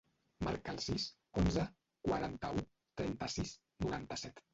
[0.45, 1.03] Marca el sis,
[1.41, 1.65] onze,
[2.07, 2.63] quaranta-u,
[3.03, 3.53] trenta-sis,
[3.87, 4.43] noranta-set.